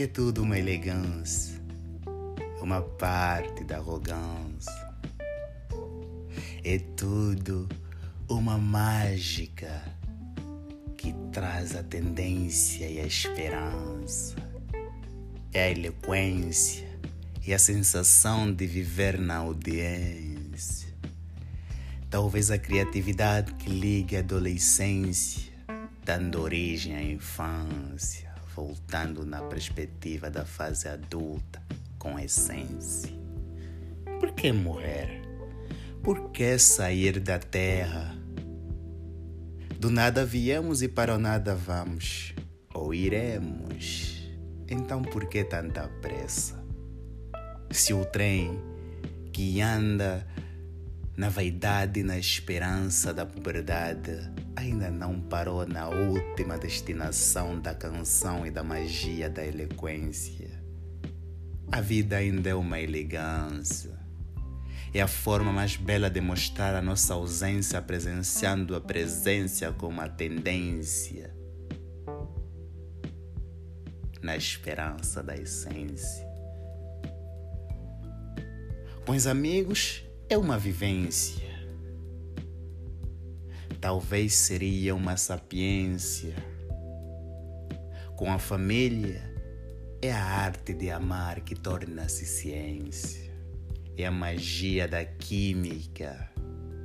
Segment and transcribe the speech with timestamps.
[0.00, 1.60] Porque é tudo uma elegância,
[2.62, 4.88] uma parte da arrogância.
[6.64, 7.68] É tudo
[8.26, 9.82] uma mágica
[10.96, 14.36] que traz a tendência e a esperança.
[15.52, 16.88] É a eloquência
[17.46, 20.88] e a sensação de viver na audiência.
[22.08, 25.52] Talvez a criatividade que liga a adolescência,
[26.02, 28.29] dando origem à infância,
[28.60, 31.62] voltando na perspectiva da fase adulta
[31.98, 33.10] com essência.
[34.18, 35.22] Por que morrer?
[36.02, 38.14] Por que sair da terra?
[39.78, 42.34] Do nada viemos e para o nada vamos,
[42.74, 44.28] ou iremos.
[44.68, 46.62] Então por que tanta pressa?
[47.70, 48.60] Se o trem
[49.32, 50.26] que anda
[51.16, 58.46] na vaidade e na esperança da puberdade ainda não parou na última destinação da canção
[58.46, 60.50] e da magia da eloquência.
[61.70, 64.00] A vida ainda é uma elegância
[64.92, 70.08] é a forma mais bela de mostrar a nossa ausência presenciando a presença como a
[70.08, 71.32] tendência
[74.20, 76.28] na esperança da essência.
[79.06, 81.50] Com os amigos é uma vivência.
[83.80, 86.34] Talvez seria uma sapiência.
[88.16, 89.34] Com a família
[90.00, 93.30] é a arte de amar que torna-se ciência
[94.02, 96.30] é a magia da química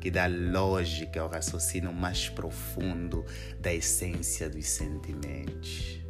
[0.00, 3.24] que dá lógica ao raciocínio mais profundo
[3.60, 6.00] da essência dos sentimentos.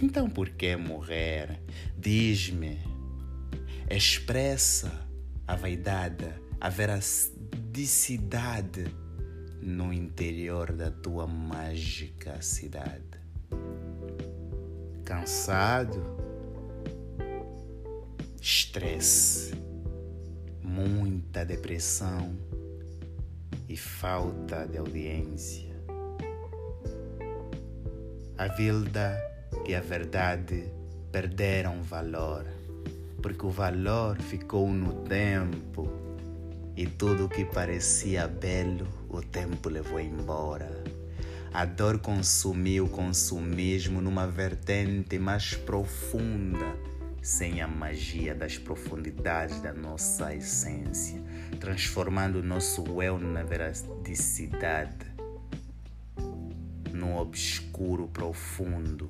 [0.00, 1.60] Então, por que morrer?
[1.98, 2.78] Diz-me,
[3.90, 5.01] expressa
[5.46, 7.12] a vaidade, a veracidade
[9.60, 13.20] no interior da tua mágica cidade.
[15.04, 16.16] Cansado?
[18.40, 19.52] Estresse
[20.72, 22.34] muita depressão
[23.68, 25.72] e falta de audiência.
[28.38, 29.20] A vida
[29.66, 30.72] e a verdade
[31.12, 32.46] perderam valor,
[33.22, 35.88] porque o valor ficou no tempo
[36.76, 40.82] e tudo que parecia belo o tempo levou embora.
[41.54, 49.72] A dor consumiu o consumismo numa vertente mais profunda sem a magia das profundidades da
[49.72, 51.22] nossa essência,
[51.60, 55.06] transformando o nosso eu na veracidade,
[56.92, 59.08] no obscuro profundo,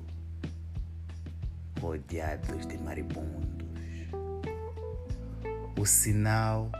[1.81, 3.62] rodeados de maribundos.
[5.75, 6.71] O sinal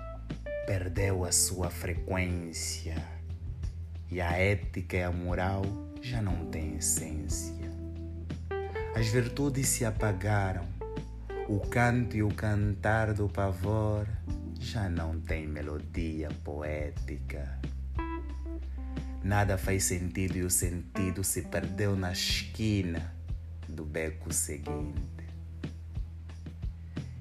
[0.67, 2.95] perdeu a sua frequência
[4.09, 5.63] e a ética e a moral
[6.01, 7.71] já não têm essência.
[8.95, 10.65] As virtudes se apagaram
[11.49, 14.07] o canto e o cantar do pavor
[14.59, 17.59] já não tem melodia poética.
[19.23, 23.13] Nada faz sentido e o sentido se perdeu na esquina
[23.67, 25.23] do beco seguinte.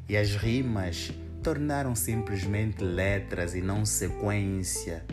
[0.08, 1.10] E as rimas
[1.42, 5.04] tornaram simplesmente letras e não sequência.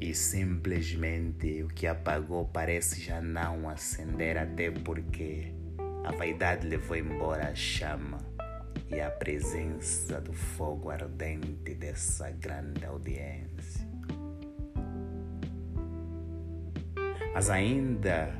[0.00, 5.54] E simplesmente o que apagou parece já não acender, até porque
[6.04, 8.18] a vaidade levou embora a chama
[8.90, 13.88] e a presença do fogo ardente dessa grande audiência.
[17.32, 18.34] Mas ainda,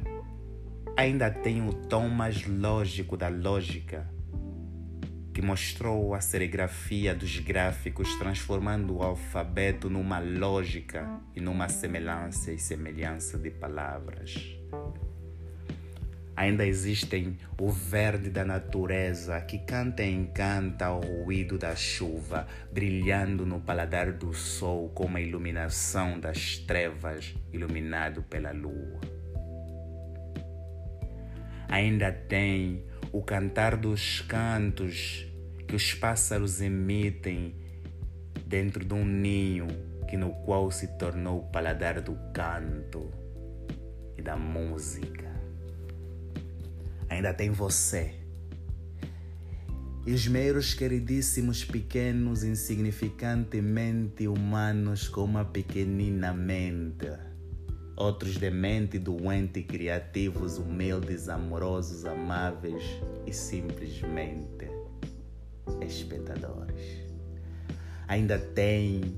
[0.97, 4.07] ainda tem o tom mais lógico da lógica
[5.33, 12.59] que mostrou a serigrafia dos gráficos, transformando o alfabeto numa lógica e numa semelhança e
[12.59, 14.35] semelhança de palavras.
[16.35, 23.45] Ainda existem o verde da natureza que canta e encanta ao ruído da chuva, brilhando
[23.45, 29.01] no paladar do sol como a iluminação das trevas, iluminado pela lua.
[31.69, 35.27] Ainda tem o cantar dos cantos
[35.69, 37.55] que os pássaros emitem
[38.47, 39.69] dentro de um ninho
[40.09, 43.11] que no qual se tornou o paladar do canto
[44.17, 45.31] e da música
[47.13, 48.15] ainda tem você.
[50.05, 57.07] E os meros queridíssimos pequenos, insignificantemente humanos com uma pequenina mente.
[57.97, 62.83] Outros de mente doente, criativos, humildes, amorosos, amáveis
[63.27, 64.71] e simplesmente
[65.81, 67.03] espectadores.
[68.09, 69.15] Ainda tem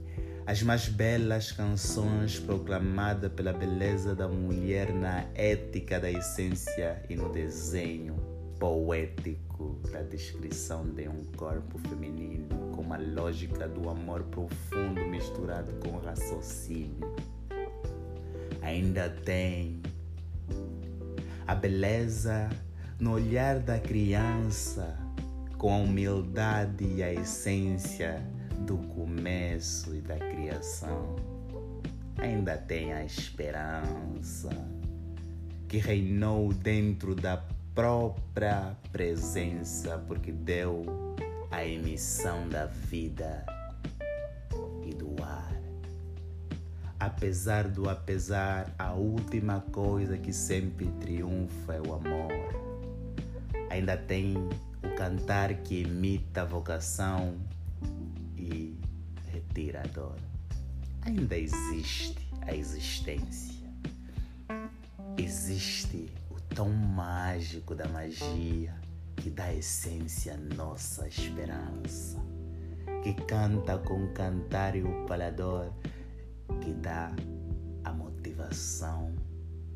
[0.47, 7.33] as mais belas canções proclamadas pela beleza da mulher na ética da essência e no
[7.33, 8.15] desenho
[8.59, 15.99] poético da descrição de um corpo feminino com uma lógica do amor profundo misturado com
[15.99, 17.15] raciocínio.
[18.65, 19.83] Ainda tem
[21.47, 22.49] a beleza
[22.99, 24.97] no olhar da criança
[25.59, 28.27] com a humildade e a essência
[28.61, 31.15] do começo e da criação.
[32.17, 34.49] Ainda tem a esperança
[35.69, 37.45] que reinou dentro da
[37.75, 40.87] própria presença, porque deu
[41.51, 43.45] a emissão da vida
[47.05, 52.33] Apesar do apesar, a última coisa que sempre triunfa é o amor.
[53.69, 54.35] Ainda tem
[54.83, 57.37] o cantar que imita a vocação
[58.39, 58.81] e
[59.31, 60.17] retira a dor.
[61.03, 63.69] Ainda existe a existência.
[65.19, 68.75] Existe o tom mágico da magia
[69.17, 72.19] que dá essência à nossa esperança,
[73.03, 75.71] que canta com cantar e o palador,
[76.61, 77.15] que dá
[77.85, 79.15] a motivação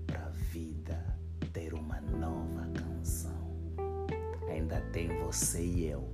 [0.07, 1.19] para a vida
[1.53, 3.57] ter uma nova canção.
[4.49, 6.09] Ainda tem você e eu,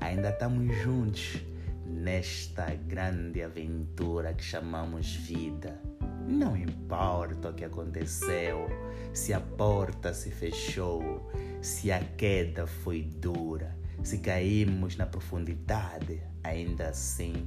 [0.00, 1.42] ainda estamos juntos
[1.86, 5.80] nesta grande aventura que chamamos vida.
[6.26, 8.66] Não importa o que aconteceu,
[9.12, 11.30] se a porta se fechou,
[11.60, 17.46] se a queda foi dura, se caímos na profundidade, ainda assim,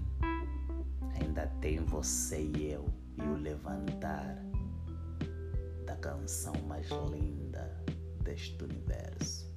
[1.22, 2.86] ainda tem você e eu
[3.18, 4.38] e o levantar
[5.86, 7.76] da canção mais linda
[8.24, 9.48] deste universo.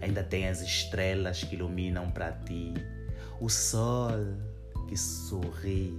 [0.00, 2.74] Ainda tem as estrelas que iluminam para ti
[3.40, 4.18] o sol
[4.88, 5.98] que sorri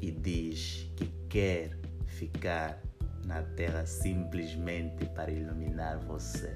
[0.00, 1.76] e diz que quer
[2.06, 2.80] ficar
[3.24, 6.52] na terra simplesmente para iluminar você.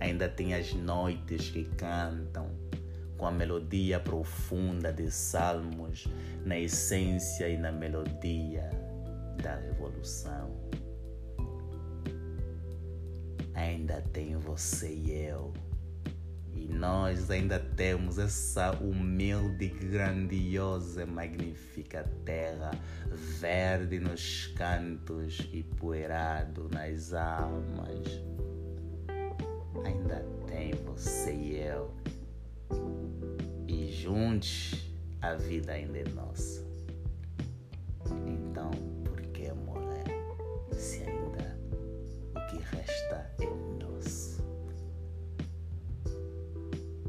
[0.00, 2.61] Ainda tem as noites que cantam
[3.22, 6.08] com a melodia profunda de salmos,
[6.44, 8.68] na essência e na melodia
[9.40, 10.50] da revolução.
[13.54, 15.52] Ainda tem você e eu
[16.52, 22.72] e nós ainda temos essa humilde, grandiosa, magnífica terra,
[23.38, 28.20] verde nos cantos e poeirado nas almas.
[29.84, 32.01] Ainda tem você e eu.
[34.02, 34.74] E juntos
[35.20, 36.66] a vida ainda é nossa.
[38.26, 38.72] Então,
[39.04, 40.04] por que morrer
[40.76, 41.56] se ainda
[42.34, 43.30] o que resta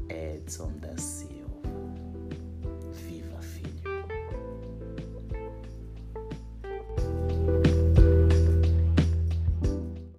[0.08, 0.96] é Edson da